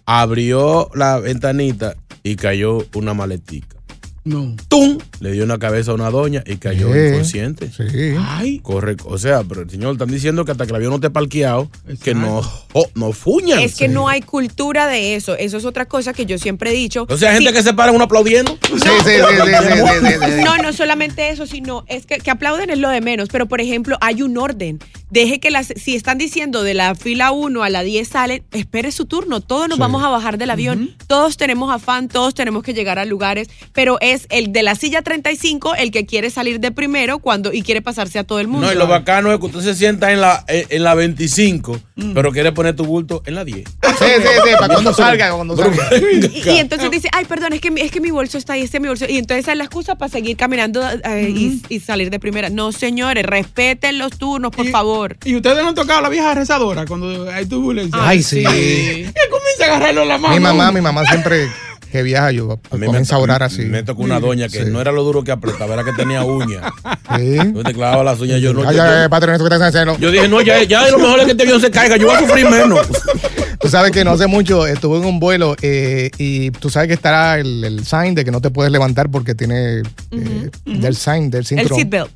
abrió 0.06 0.90
la 0.94 1.18
ventanita 1.18 1.94
y 2.22 2.36
cayó 2.36 2.84
una 2.94 3.14
maletica. 3.14 3.76
No. 4.24 4.54
¡Tum! 4.68 4.98
Le 5.20 5.32
dio 5.32 5.44
una 5.44 5.58
cabeza 5.58 5.92
a 5.92 5.94
una 5.94 6.10
doña 6.10 6.42
y 6.46 6.56
cayó 6.56 6.92
Sí. 6.92 6.98
inconsciente. 7.08 7.70
Sí. 7.70 8.14
Ay. 8.18 8.58
Corre, 8.60 8.96
o 9.04 9.16
sea, 9.18 9.42
pero 9.44 9.62
el 9.62 9.70
señor 9.70 9.92
están 9.92 10.08
diciendo 10.08 10.44
que 10.44 10.52
hasta 10.52 10.64
que 10.66 10.70
el 10.70 10.76
avión 10.76 10.90
no 10.90 10.96
esté 10.96 11.10
parqueado, 11.10 11.70
que 12.02 12.10
Exacto. 12.12 12.14
no, 12.18 12.40
oh, 12.72 12.88
no 12.94 13.12
fuñan. 13.12 13.58
Es 13.60 13.76
que 13.76 13.88
no 13.88 14.08
hay 14.08 14.22
cultura 14.22 14.86
de 14.86 15.14
eso. 15.14 15.36
Eso 15.36 15.56
es 15.56 15.64
otra 15.64 15.86
cosa 15.86 16.12
que 16.12 16.26
yo 16.26 16.38
siempre 16.38 16.70
he 16.70 16.74
dicho. 16.74 17.06
O 17.08 17.16
sea, 17.16 17.30
hay 17.30 17.36
gente 17.36 17.50
Sí. 17.50 17.56
que 17.56 17.62
se 17.62 17.74
para 17.74 17.92
uno 17.92 18.04
aplaudiendo. 18.04 18.58
Sí, 18.62 18.78
sí, 18.78 19.10
sí. 19.10 20.44
No, 20.44 20.56
no 20.58 20.72
solamente 20.72 21.30
eso, 21.30 21.46
sino 21.46 21.84
es 21.88 22.06
que, 22.06 22.18
que 22.18 22.30
aplauden 22.30 22.70
es 22.70 22.78
lo 22.78 22.88
de 22.88 23.00
menos. 23.00 23.28
Pero, 23.30 23.46
por 23.46 23.60
ejemplo, 23.60 23.96
hay 24.00 24.22
un 24.22 24.36
orden. 24.38 24.78
Deje 25.10 25.38
que 25.38 25.50
las, 25.50 25.68
si 25.76 25.94
están 25.94 26.18
diciendo 26.18 26.62
de 26.64 26.74
la 26.74 26.94
fila 26.96 27.30
1 27.30 27.62
a 27.62 27.70
la 27.70 27.82
10 27.82 28.08
salen, 28.08 28.42
espere 28.52 28.90
su 28.90 29.06
turno. 29.06 29.40
Todos 29.40 29.68
nos 29.68 29.76
Sí. 29.76 29.80
vamos 29.80 30.02
a 30.02 30.08
bajar 30.08 30.38
del 30.38 30.50
avión. 30.50 30.96
Todos 31.06 31.36
tenemos 31.36 31.72
afán, 31.72 32.08
todos 32.08 32.34
tenemos 32.34 32.62
que 32.64 32.74
llegar 32.74 32.98
a 32.98 33.04
lugares. 33.04 33.48
Pero 33.72 33.98
es 34.00 34.26
el 34.30 34.52
de 34.52 34.62
la 34.62 34.74
silla 34.74 35.02
35 35.22 35.76
el 35.76 35.90
que 35.92 36.06
quiere 36.06 36.28
salir 36.30 36.58
de 36.58 36.72
primero 36.72 37.18
cuando 37.20 37.52
y 37.52 37.62
quiere 37.62 37.82
pasarse 37.82 38.18
a 38.18 38.24
todo 38.24 38.40
el 38.40 38.48
mundo. 38.48 38.66
No, 38.66 38.72
y 38.72 38.76
lo 38.76 38.86
bacano 38.88 39.32
es 39.32 39.38
que 39.38 39.46
usted 39.46 39.60
se 39.60 39.74
sienta 39.74 40.12
en 40.12 40.20
la, 40.20 40.44
en, 40.48 40.66
en 40.70 40.82
la 40.82 40.94
25, 40.94 41.80
pero 42.14 42.32
quiere 42.32 42.50
poner 42.52 42.74
tu 42.74 42.84
bulto 42.84 43.22
en 43.26 43.36
la 43.36 43.44
10. 43.44 43.64
Sí, 43.68 43.74
sí, 43.98 44.28
sí, 44.44 44.50
para 44.58 44.68
cuando 44.74 44.92
salga, 44.92 45.30
cuando 45.32 45.56
salga. 45.56 45.88
Y, 45.96 46.50
y 46.50 46.58
entonces 46.58 46.90
dice, 46.90 47.08
ay, 47.12 47.24
perdón, 47.26 47.52
es 47.52 47.60
que, 47.60 47.70
mi- 47.70 47.80
es 47.80 47.92
que 47.92 48.00
mi 48.00 48.10
bolso 48.10 48.38
está 48.38 48.54
ahí, 48.54 48.62
este 48.62 48.78
es 48.78 48.80
mi 48.82 48.88
bolso. 48.88 49.06
Y 49.08 49.18
entonces 49.18 49.44
esa 49.44 49.52
es 49.52 49.58
la 49.58 49.64
excusa 49.64 49.94
para 49.94 50.10
seguir 50.10 50.36
caminando 50.36 50.82
eh, 51.04 51.28
y, 51.30 51.62
y 51.68 51.80
salir 51.80 52.10
de 52.10 52.18
primera. 52.18 52.50
No, 52.50 52.72
señores, 52.72 53.24
respeten 53.24 53.98
los 53.98 54.18
turnos, 54.18 54.50
por 54.50 54.66
Y- 54.66 54.70
favor. 54.70 55.16
Y 55.24 55.36
ustedes 55.36 55.62
no 55.62 55.68
han 55.68 55.74
tocado 55.76 56.00
a 56.00 56.02
la 56.02 56.08
vieja 56.08 56.34
rezadora 56.34 56.84
cuando 56.86 57.30
hay 57.30 57.46
turbulencia. 57.46 57.98
Ay, 58.02 58.22
sí. 58.22 58.42
Que 58.42 59.12
comienza 59.30 59.64
a 59.64 59.66
agarrarlo 59.76 60.02
en 60.02 60.08
la 60.08 60.18
mano. 60.18 60.34
Mi 60.34 60.40
mamá, 60.40 60.72
mi 60.72 60.80
mamá 60.80 61.04
siempre 61.06 61.48
que 61.94 62.02
viaja, 62.02 62.32
yo 62.32 62.58
A 62.72 62.76
mí 62.76 62.86
comienza 62.86 63.14
a 63.14 63.18
orar 63.18 63.42
así. 63.44 63.62
Me 63.62 63.82
tocó 63.84 64.02
una 64.02 64.18
doña 64.18 64.48
que 64.48 64.64
Sí. 64.64 64.70
no 64.70 64.80
era 64.80 64.90
lo 64.90 65.04
duro 65.04 65.22
que 65.22 65.30
apretaba, 65.30 65.74
era 65.74 65.84
que 65.84 65.92
tenía 65.92 66.24
uñas. 66.24 66.64
Sí. 67.16 67.36
Yo 67.54 67.62
te 67.62 67.72
clavaba 67.74 68.02
las 68.02 68.18
uñas, 68.20 68.40
yo 68.40 68.52
no. 68.52 68.66
Ay, 68.68 68.74
yo, 68.76 68.82
ay, 68.82 68.88
yo- 68.90 69.02
ay, 69.02 69.08
patrón, 69.08 69.34
esto 69.34 69.46
que 69.48 69.54
estás 69.54 69.68
haciendo. 69.68 69.96
yo 69.98 70.10
dije, 70.10 70.26
no, 70.26 70.40
ya, 70.40 70.62
ya 70.64 70.88
lo 70.90 70.98
mejor 70.98 71.20
es 71.20 71.26
que 71.26 71.30
este 71.32 71.42
avión 71.44 71.60
se 71.60 71.70
caiga, 71.70 71.96
yo 71.96 72.06
voy 72.06 72.16
a 72.16 72.20
sufrir 72.20 72.48
menos. 72.50 72.86
Tú 73.60 73.68
sabes 73.68 73.92
que 73.92 74.04
no 74.04 74.10
hace 74.12 74.26
mucho 74.26 74.66
estuve 74.66 74.98
en 74.98 75.04
un 75.04 75.20
vuelo 75.20 75.54
eh, 75.62 76.10
y 76.18 76.50
tú 76.50 76.68
sabes 76.68 76.88
que 76.88 76.94
estará 76.94 77.38
el, 77.38 77.62
el 77.64 77.86
sign 77.86 78.14
de 78.14 78.22
que 78.24 78.30
no 78.30 78.40
te 78.42 78.50
puedes 78.50 78.70
levantar 78.70 79.10
porque 79.10 79.34
tiene 79.34 79.78
eh, 80.10 80.50
del 80.66 80.96
sign 80.96 81.30
del 81.30 81.40
El 81.40 81.46
cinturón. 81.46 81.78
seatbelt. 81.78 82.10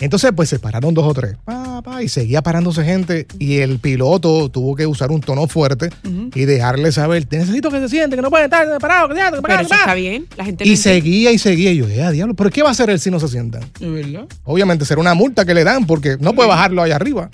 Entonces, 0.00 0.32
pues 0.34 0.48
se 0.48 0.58
pararon 0.58 0.94
dos 0.94 1.06
o 1.06 1.14
tres. 1.14 1.34
Pa, 1.44 1.82
pa, 1.82 2.02
y 2.02 2.08
seguía 2.08 2.42
parándose 2.42 2.84
gente. 2.84 3.26
Y 3.38 3.58
el 3.58 3.78
piloto 3.78 4.48
tuvo 4.48 4.74
que 4.76 4.86
usar 4.86 5.10
un 5.10 5.20
tono 5.20 5.46
fuerte 5.46 5.90
y 6.34 6.44
dejarle 6.44 6.90
saber: 6.92 7.24
Te 7.26 7.38
necesito 7.38 7.70
que 7.70 7.80
se 7.80 7.88
siente, 7.88 8.16
que 8.16 8.22
no 8.22 8.30
puede 8.30 8.44
estar 8.44 8.66
parado, 8.78 9.08
que 9.08 9.14
se 9.14 9.20
siente, 9.20 9.36
que 9.38 9.42
Pero 9.42 9.54
parado, 9.54 9.60
eso 9.62 9.68
que 9.68 9.74
está 9.74 9.84
parado". 9.86 10.00
bien. 10.00 10.26
La 10.36 10.44
gente 10.44 10.66
Y 10.66 10.76
seguía 10.76 11.32
y 11.32 11.38
seguía. 11.38 11.72
Y 11.72 11.76
yo, 11.78 11.88
eh, 11.88 12.02
a 12.02 12.10
diablo, 12.10 12.34
¿pero 12.34 12.50
qué 12.50 12.62
va 12.62 12.68
a 12.68 12.72
hacer 12.72 12.90
él 12.90 12.98
si 13.00 13.10
no 13.10 13.20
se 13.20 13.28
sienta? 13.28 13.60
¿De 13.78 13.90
verdad? 13.90 14.26
Obviamente 14.44 14.84
será 14.84 15.00
una 15.00 15.14
multa 15.14 15.44
que 15.44 15.54
le 15.54 15.64
dan 15.64 15.86
porque 15.86 16.16
no 16.20 16.32
puede 16.34 16.48
bajarlo 16.48 16.82
allá 16.82 16.96
arriba. 16.96 17.30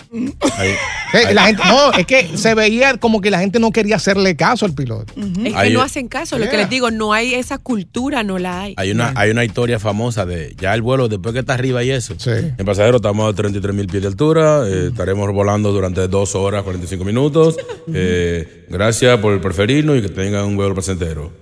Ahí- 0.59 0.71
Eh, 1.13 1.35
la 1.35 1.47
gente, 1.47 1.63
no, 1.67 1.93
es 1.93 2.07
que 2.07 2.37
se 2.37 2.55
veía 2.55 2.97
como 2.97 3.21
que 3.21 3.31
la 3.31 3.39
gente 3.39 3.59
no 3.59 3.71
quería 3.71 3.97
hacerle 3.97 4.37
caso 4.37 4.67
al 4.67 4.75
piloto. 4.75 5.13
Es 5.17 5.55
que 5.55 5.71
no 5.71 5.83
hacen 5.83 6.09
caso. 6.09 6.39
Lo 6.39 6.49
que 6.49 6.57
les 6.57 6.69
digo, 6.69 6.91
no 6.91 7.13
hay 7.13 7.35
esa 7.35 7.59
cultura, 7.59 8.23
no 8.23 8.39
la 8.39 8.63
hay. 8.63 8.75
Hay 8.77 8.91
una, 8.91 9.13
hay 9.17 9.31
una 9.31 9.45
historia 9.45 9.79
famosa 9.79 10.27
de 10.27 10.55
ya 10.59 10.75
el 10.75 10.83
vuelo, 10.83 11.09
después 11.09 11.33
que 11.33 11.41
está 11.41 11.55
arriba 11.55 11.83
y 11.85 11.91
eso. 11.91 12.15
Sí. 12.19 12.31
En 12.31 12.67
pasajero 12.67 12.97
estamos 12.97 13.33
a 13.33 13.37
33 13.37 13.75
mil 13.75 13.87
pies 13.87 14.03
de 14.03 14.09
altura, 14.09 14.67
eh, 14.67 14.89
estaremos 14.89 15.33
volando 15.33 15.73
durante 15.73 16.07
dos 16.09 16.35
horas 16.35 16.63
45 16.63 17.05
minutos. 17.05 17.57
Eh, 17.99 18.67
gracias 18.69 19.19
por 19.21 19.41
preferirnos 19.41 19.99
y 19.99 20.03
que 20.03 20.09
tengan 20.09 20.45
un 20.45 20.57
vuelo 20.57 20.75
placentero. 20.75 21.33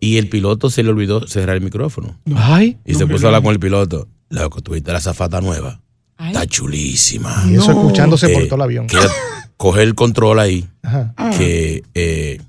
Y 0.00 0.18
el 0.18 0.28
piloto 0.28 0.68
se 0.68 0.82
le 0.82 0.90
olvidó 0.90 1.26
cerrar 1.26 1.56
el 1.56 1.62
micrófono. 1.62 2.18
Ay. 2.34 2.76
Y 2.84 2.94
se 2.94 3.06
puso 3.06 3.26
a 3.26 3.28
hablar 3.28 3.42
con 3.42 3.52
el 3.52 3.60
piloto. 3.60 4.08
Loco, 4.28 4.60
tuviste 4.60 4.92
la 4.92 5.00
zafata 5.00 5.40
nueva. 5.40 5.80
Ay. 6.18 6.32
Está 6.32 6.46
chulísima. 6.46 7.44
Y 7.48 7.54
eso 7.56 7.70
escuchándose 7.70 8.28
por 8.28 8.42
Eh, 8.42 8.46
todo 8.46 8.56
el 8.56 8.62
avión. 8.62 8.86
coge 9.56 9.82
el 9.82 9.94
control 9.94 10.38
ahí, 10.40 10.66
Ajá. 10.82 11.14
que 11.36 11.82
eh, 11.94 12.40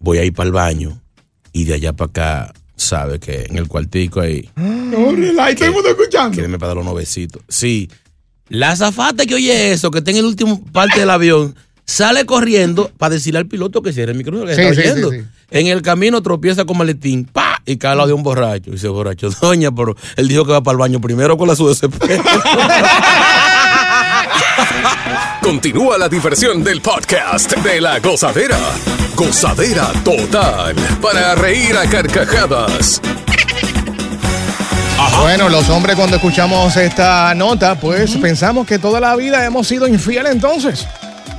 voy 0.00 0.18
a 0.18 0.24
ir 0.24 0.32
para 0.32 0.46
el 0.48 0.52
baño 0.52 1.00
y 1.52 1.64
de 1.64 1.74
allá 1.74 1.92
para 1.92 2.08
acá, 2.10 2.52
sabe 2.76 3.20
que 3.20 3.44
en 3.48 3.56
el 3.58 3.68
cuartico 3.68 4.20
ahí, 4.20 4.48
No, 4.56 5.12
relax, 5.12 5.56
todo 5.56 5.66
el 5.68 5.72
mundo 5.74 5.88
escuchando. 5.90 6.34
quédeme 6.36 6.58
para 6.58 6.68
dar 6.68 6.76
los 6.78 6.84
novecitos. 6.84 7.42
Sí, 7.48 7.88
la 8.48 8.70
azafata 8.72 9.24
que 9.26 9.34
oye 9.36 9.72
eso, 9.72 9.90
que 9.90 9.98
está 9.98 10.10
en 10.10 10.16
el 10.18 10.24
último 10.24 10.64
parte 10.72 11.00
del 11.00 11.10
avión, 11.10 11.54
sale 11.86 12.24
corriendo 12.26 12.90
para 12.98 13.14
decirle 13.14 13.38
al 13.38 13.46
piloto 13.46 13.82
que 13.82 13.92
cierre 13.92 14.12
el 14.12 14.18
micrófono 14.18 14.46
que 14.46 14.54
Sí, 14.54 14.60
está 14.62 14.74
sí, 14.74 14.80
oyendo. 14.88 15.10
sí, 15.10 15.20
sí. 15.20 15.26
En 15.50 15.66
el 15.68 15.82
camino 15.82 16.22
tropieza 16.22 16.64
con 16.64 16.78
maletín, 16.78 17.24
¡pa! 17.24 17.51
Y 17.64 17.76
cae 17.76 17.92
al 17.92 17.98
lado 17.98 18.08
de 18.08 18.14
un 18.14 18.22
borracho. 18.22 18.70
Y 18.70 18.72
dice, 18.74 18.88
borracho, 18.88 19.30
doña, 19.40 19.70
pero 19.72 19.94
él 20.16 20.28
dijo 20.28 20.44
que 20.44 20.52
va 20.52 20.62
para 20.62 20.72
el 20.72 20.78
baño 20.78 21.00
primero 21.00 21.36
con 21.36 21.48
la 21.48 21.56
su 21.56 21.68
desespero. 21.68 22.22
Continúa 25.42 25.98
la 25.98 26.08
diversión 26.08 26.62
del 26.62 26.80
podcast 26.80 27.56
de 27.56 27.80
la 27.80 27.98
gozadera. 27.98 28.58
Gozadera 29.14 29.92
total. 30.04 30.74
Para 31.00 31.34
reír 31.34 31.76
a 31.76 31.88
carcajadas. 31.88 33.00
Bueno, 35.20 35.48
los 35.48 35.68
hombres 35.68 35.96
cuando 35.96 36.16
escuchamos 36.16 36.76
esta 36.76 37.34
nota, 37.34 37.74
pues 37.74 38.16
pensamos 38.16 38.66
que 38.66 38.78
toda 38.78 39.00
la 39.00 39.14
vida 39.16 39.44
hemos 39.44 39.66
sido 39.66 39.86
infieles 39.86 40.32
entonces. 40.32 40.86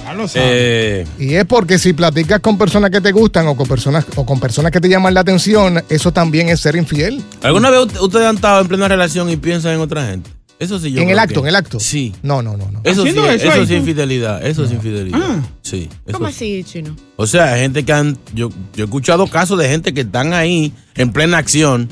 Ya 0.04 0.14
lo 0.14 0.28
sabes. 0.28 0.50
Eh, 0.52 1.08
Y 1.18 1.36
es 1.36 1.46
porque 1.46 1.80
si 1.80 1.94
platicas 1.94 2.40
con 2.42 2.58
personas 2.58 2.92
que 2.92 3.00
te 3.00 3.12
gustan 3.12 3.48
o 3.48 3.56
con 3.56 3.68
personas 3.68 4.06
o 4.16 4.26
con 4.26 4.40
personas 4.40 4.72
que 4.72 4.82
te 4.82 4.90
llaman 4.90 5.14
la 5.14 5.22
atención, 5.22 5.82
eso 5.90 6.12
también 6.12 6.50
es 6.50 6.60
ser 6.60 6.76
infiel. 6.76 7.24
¿Alguna 7.42 7.70
vez 7.70 7.80
ustedes 8.02 8.26
han 8.28 8.36
estado 8.36 8.62
en 8.62 8.68
plena 8.68 8.88
relación 8.88 9.30
y 9.30 9.38
piensan 9.38 9.74
en 9.76 9.80
otra 9.80 10.06
gente? 10.08 10.30
Eso 10.64 10.80
sí 10.80 10.92
yo 10.92 11.02
en 11.02 11.10
el 11.10 11.20
acto, 11.20 11.36
que- 11.36 11.40
en 11.42 11.48
el 11.48 11.56
acto. 11.56 11.80
Sí. 11.80 12.14
No, 12.24 12.42
no, 12.42 12.58
no, 12.58 12.72
no. 12.72 12.82
Eso 12.84 13.04
sí, 13.04 13.10
eso, 13.10 13.30
eso 13.30 13.66
sí 13.66 13.74
es 13.74 13.80
infidelidad. 13.80 14.46
Eso 14.46 14.64
es 14.66 14.72
infidelidad. 14.72 15.20
Ah. 15.22 15.40
Sí. 15.62 15.90
eso 16.06 16.18
¿Cómo 16.18 16.30
sí. 16.30 16.62
así, 16.62 16.64
chino? 16.64 16.96
O 17.16 17.28
sea, 17.28 17.54
hay 17.54 17.62
gente 17.62 17.84
que 17.86 17.94
han. 17.94 18.18
Yo, 18.34 18.50
yo 18.76 18.84
he 18.84 18.86
escuchado 18.86 19.28
casos 19.28 19.58
de 19.60 19.70
gente 19.70 19.94
que 19.94 20.02
están 20.02 20.34
ahí 20.34 20.74
en 20.96 21.12
plena 21.12 21.38
acción 21.38 21.90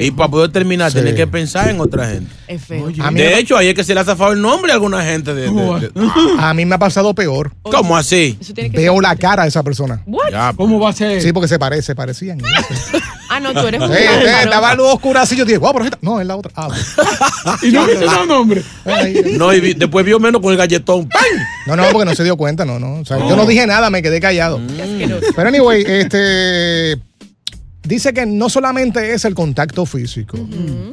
y 0.00 0.10
para 0.12 0.28
poder 0.30 0.50
terminar 0.50 0.90
Sí. 0.90 0.96
tienen 0.98 1.14
que 1.14 1.26
pensar 1.26 1.68
en 1.68 1.80
otra 1.80 2.08
gente. 2.08 2.30
Es 2.48 2.64
feo. 2.64 2.84
Oye. 2.86 3.02
De 3.12 3.38
hecho, 3.38 3.56
ahí 3.56 3.68
es 3.68 3.74
que 3.74 3.84
se 3.84 3.94
le 3.94 4.00
ha 4.00 4.04
zafado 4.04 4.32
el 4.32 4.40
nombre 4.40 4.70
a 4.72 4.74
alguna 4.74 5.02
gente. 5.04 5.34
De, 5.34 5.48
a 6.38 6.54
mí 6.54 6.64
me 6.64 6.74
ha 6.74 6.78
pasado 6.78 7.14
peor. 7.14 7.52
¿Cómo 7.62 7.96
así? 7.96 8.36
Eso 8.40 8.54
tiene 8.54 8.70
que 8.70 8.76
Veo 8.78 8.94
ser- 8.94 9.02
la 9.02 9.16
cara 9.16 9.42
de 9.42 9.48
esa 9.50 9.62
persona. 9.62 10.02
What? 10.06 10.30
Ya, 10.30 10.52
¿Cómo 10.56 10.78
va 10.80 10.90
a 10.90 10.92
ser? 10.92 11.20
Sí, 11.22 11.32
porque 11.32 11.48
se 11.48 11.58
parece, 11.58 11.82
se 11.82 11.94
parecían. 11.94 12.40
Ah, 13.32 13.38
no, 13.38 13.52
tú 13.52 13.60
eres 13.60 13.80
un 13.80 13.92
Eh, 13.92 13.96
eh, 13.96 14.06
bárbaro. 14.08 14.38
estaba 14.42 14.74
luz 14.74 14.86
oscura 14.94 15.22
así, 15.22 15.36
yo 15.36 15.44
dije, 15.44 15.56
wow, 15.58 15.70
pero 15.72 15.84
esta- 15.84 15.98
No, 16.02 16.20
es 16.20 16.26
la 16.26 16.34
otra. 16.34 16.50
Ah. 16.56 16.68
Y 17.62 17.70
no 17.70 17.86
nombres. 18.26 18.64
Ay, 18.84 19.34
No, 19.38 19.52
y 19.52 19.60
vi- 19.60 19.74
después 19.74 20.04
vio 20.04 20.18
menos 20.20 20.40
con 20.40 20.52
el 20.52 20.58
galletón. 20.58 21.08
¡Pam! 21.08 21.22
No, 21.66 21.76
no, 21.76 21.84
porque 21.92 22.04
no 22.06 22.14
se 22.14 22.24
dio 22.24 22.36
cuenta, 22.36 22.64
no, 22.64 22.78
no. 22.78 23.00
O 23.00 23.04
sea, 23.04 23.18
Yo 23.18 23.36
no 23.36 23.46
dije 23.46 23.66
nada, 23.66 23.90
me 23.90 24.02
quedé 24.02 24.20
callado. 24.20 24.58
Asqueroso. 24.82 25.26
Pero 25.34 25.48
anyway, 25.48 25.84
este 25.86 26.98
dice 27.82 28.12
que 28.12 28.26
no 28.26 28.48
solamente 28.48 29.12
es 29.14 29.24
el 29.24 29.34
contacto 29.34 29.86
físico, 29.86 30.38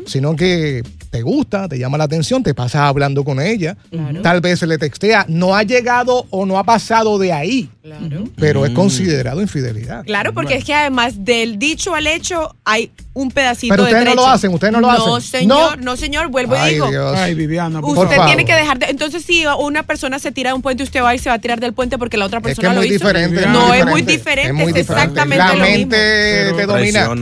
sino 0.06 0.36
que 0.36 0.84
te 1.10 1.22
gusta, 1.22 1.67
te 1.67 1.79
llama 1.79 1.98
la 1.98 2.03
atención, 2.03 2.44
te 2.44 2.53
pasas 2.53 2.82
hablando 2.82 3.24
con 3.24 3.39
ella, 3.39 3.77
Claro. 3.89 4.22
tal 4.22 4.41
vez 4.41 4.60
se 4.60 4.67
le 4.67 4.77
textea, 4.77 5.25
no 5.29 5.56
ha 5.56 5.63
llegado 5.63 6.25
o 6.29 6.46
no 6.46 6.60
ha 6.60 6.63
pasado 6.63 7.17
de 7.17 7.32
ahí, 7.32 7.70
Claro. 7.82 8.25
pero 8.36 8.65
es 8.65 8.72
considerado 8.74 9.41
infidelidad. 9.41 10.03
Claro, 10.03 10.34
porque 10.34 10.56
es 10.56 10.65
que 10.65 10.74
además 10.74 11.24
del 11.24 11.58
dicho 11.60 11.96
al 11.96 12.08
hecho 12.08 12.53
hay 12.65 12.91
un 13.13 13.32
pedacito 13.32 13.72
Pero 13.74 13.86
de 13.86 13.94
ustedes 13.94 14.06
no 14.10 14.15
lo 14.15 14.27
hacen, 14.27 14.53
ustedes 14.53 14.74
no 14.74 14.82
lo 14.82 14.88
No, 14.91 15.15
hacen. 15.15 15.39
señor, 15.39 15.77
No. 15.79 15.84
no, 15.91 15.98
señor, 15.98 16.27
vuelvo 16.27 16.56
y 16.56 16.60
Ay, 16.60 16.74
digo. 16.75 16.89
Dios. 16.89 17.15
Ay, 17.17 17.34
Viviana, 17.34 17.82
por 17.82 17.96
Por 17.96 18.03
Usted 18.06 18.17
favor. 18.17 18.27
tiene 18.27 18.46
que 18.46 18.53
dejar 18.53 18.77
de. 18.77 18.86
Entonces, 18.88 19.24
si 19.24 19.44
una 19.60 19.84
persona 19.84 20.20
se 20.20 20.32
tira 20.32 20.51
de 20.51 20.56
un 20.56 20.62
puente, 20.62 20.84
usted 20.84 21.01
va 21.01 21.15
y 21.15 21.20
se 21.20 21.29
va 21.29 21.36
a 21.36 21.39
tirar 21.39 21.60
del 21.60 21.74
puente 21.74 21.98
porque 21.98 22.17
la 22.17 22.25
otra 22.25 22.38
Es 22.39 22.44
que 22.44 22.48
persona 22.50 22.70
es 22.74 22.75
muy 22.77 22.89
lo 22.89 22.94
hizo. 22.96 23.06
diferente. 23.08 23.48
no, 23.48 23.74
es 23.74 23.86
muy 23.88 24.01
diferente. 24.03 24.50
Es 24.50 24.53
muy 24.53 24.63
es 24.70 24.74
diferente. 24.75 24.82
exactamente 25.03 25.38
La 25.38 25.53
lo 25.56 25.65
mismo. 25.65 25.72
mente 25.77 26.53
te 26.58 26.67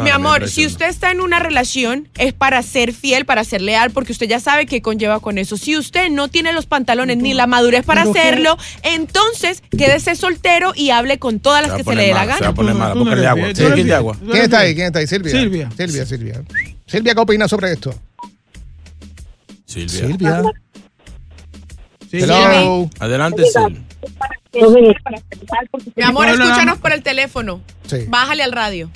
Mi 0.04 0.10
amor, 0.10 0.48
si 0.50 0.66
usted 0.66 0.88
está 0.88 1.12
en 1.12 1.22
una 1.22 1.40
relación, 1.40 2.08
es 2.18 2.34
para 2.34 2.62
ser 2.64 2.94
fiel, 2.94 3.26
para 3.26 3.44
ser 3.44 3.62
leal, 3.62 3.92
porque 3.92 4.12
usted 4.12 4.28
ya 4.28 4.40
sabe 4.40 4.66
qué 4.66 4.82
conlleva 4.82 5.20
con 5.20 5.38
eso. 5.38 5.58
Si 5.58 5.78
usted 5.78 6.10
no 6.10 6.28
tiene 6.28 6.54
los 6.54 6.66
pantalones 6.66 7.18
ni 7.18 7.34
la 7.34 7.48
madurez 7.48 7.86
para 7.86 8.04
qué- 8.04 8.10
hacerlo, 8.10 8.58
entonces 8.84 9.64
quédese 9.78 10.16
soltero 10.16 10.74
y 10.76 10.90
hable 10.92 11.20
con 11.20 11.40
todas 11.40 11.62
las 11.68 11.74
que 11.78 11.84
se 11.84 11.96
le 11.96 12.04
dé 12.08 12.14
la 12.14 12.20
mala, 12.22 12.38
se 12.38 12.44
va 12.44 12.52
gana. 12.52 12.54
agua. 13.98 14.18
¿quién 14.32 14.44
está 14.44 14.60
ahí? 14.60 14.76
¿Quién 14.76 14.88
está 14.88 15.00
ahí? 15.00 15.08
Silvia. 15.08 15.32
Silvia. 15.32 15.70
Silvia, 15.76 16.06
Silvia. 16.06 16.42
Silvia, 16.88 17.14
¿qué 17.16 17.20
opina 17.22 17.48
sobre 17.48 17.72
esto? 17.72 17.94
Silvia. 19.66 19.90
Silvia. 20.08 20.44
Hello. 22.12 22.90
Adelante, 23.00 23.44
Silvia. 23.46 23.82
Mi 25.96 26.04
amor, 26.04 26.28
escúchanos 26.28 26.78
por 26.80 26.94
el 26.94 27.04
teléfono. 27.04 27.62
Sí. 27.88 28.06
Bájale 28.08 28.44
al 28.44 28.52
radio. 28.52 28.90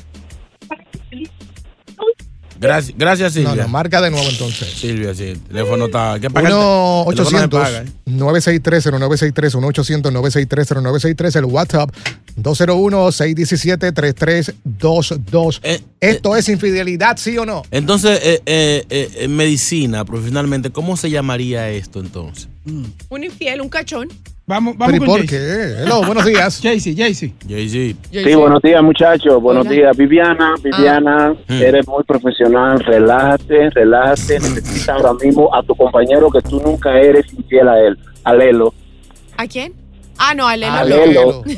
Gracias, 2.61 2.97
gracias 2.97 3.35
No, 3.37 3.51
Silvia. 3.51 3.63
no, 3.63 3.69
marca 3.69 4.01
de 4.01 4.11
nuevo 4.11 4.27
entonces. 4.29 4.67
Silvia, 4.69 5.15
sí. 5.15 5.23
El 5.29 5.39
teléfono 5.39 5.85
está. 5.85 6.17
¿Qué 6.19 6.29
paga 6.29 6.49
el- 6.49 6.55
1 6.55 7.05
el 7.07 7.15
teléfono 7.15 7.29
se 7.39 7.45
800 7.45 7.61
paga, 7.61 7.81
¿eh? 7.83 7.85
963 8.05 8.83
0963 8.99 9.55
1 9.55 9.67
800 9.67 10.11
963 10.11 10.67
0963 10.83 11.35
el 11.37 11.45
WhatsApp 11.45 11.89
201 12.35 13.11
617 13.13 13.91
3322 13.93 15.61
Eh, 15.63 15.81
Esto 16.01 16.35
es 16.35 16.49
infidelidad, 16.49 17.15
¿sí 17.15 17.37
o 17.37 17.45
no? 17.45 17.63
Entonces, 17.71 18.19
eh, 18.23 18.41
eh, 18.45 18.83
eh, 18.89 19.09
en 19.19 19.35
medicina, 19.37 20.03
profesionalmente, 20.03 20.69
¿cómo 20.69 20.97
se 20.97 21.09
llamaría 21.09 21.69
esto 21.69 22.01
entonces? 22.01 22.49
Un 23.09 23.23
infiel, 23.23 23.61
un 23.61 23.69
cachón. 23.69 24.09
Vamos, 24.49 24.73
¿Pero 24.79 24.79
vamos 24.79 24.95
y 24.95 24.97
con 24.97 25.07
por 25.07 25.25
qué? 25.27 25.75
Hello, 25.83 26.03
buenos 26.03 26.25
días. 26.25 26.59
Jaycee, 26.63 26.95
Jaycee. 26.95 27.35
Sí, 28.11 28.33
buenos 28.33 28.59
días, 28.63 28.81
muchachos. 28.81 29.39
Buenos 29.39 29.67
Hola. 29.67 29.75
días, 29.75 29.95
Viviana. 29.95 30.55
Viviana, 30.63 31.35
Mm. 31.47 31.53
eres 31.61 31.87
muy 31.87 32.03
profesional. 32.03 32.79
Relájate, 32.79 33.69
relájate. 33.69 34.39
Necesitas 34.39 34.89
ahora 34.89 35.13
mismo 35.23 35.53
a 35.53 35.61
tu 35.61 35.75
compañero 35.75 36.31
que 36.31 36.41
tú 36.41 36.59
nunca 36.65 36.89
eres 36.99 37.31
infiel 37.31 37.67
a 37.69 37.79
él. 37.79 37.95
A 38.23 38.33
Lelo. 38.33 38.73
¿A 39.37 39.45
quién? 39.45 39.71
Ah, 40.17 40.33
no, 40.33 40.47
a 40.47 40.57
Lelo. 40.57 40.73
A. 40.73 40.83
Lelo. 40.83 41.43